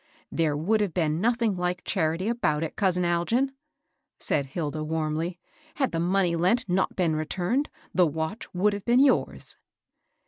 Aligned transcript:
'^ 0.01 0.03
There 0.31 0.57
would 0.57 0.81
have 0.81 0.95
been 0.95 1.21
nothing 1.21 1.57
Yk^ 1.57 1.81
charity 1.85 2.27
about 2.27 2.63
it, 2.63 2.75
cou^ 2.75 2.99
Algin," 3.05 3.51
said 4.19 4.47
Hilda, 4.47 4.83
warmly. 4.83 5.37
^^ 5.43 5.71
Had 5.75 5.91
the 5.91 5.99
money 5.99 6.35
lent 6.35 6.67
not 6.67 6.95
been 6.95 7.15
returned, 7.15 7.69
the 7.93 8.07
watch 8.07 8.51
would 8.55 8.73
have 8.73 8.83
been 8.83 8.97
yours." 8.99 9.57